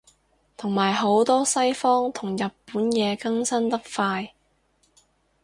[0.57, 4.33] 同埋好多西方同日本嘢更新得快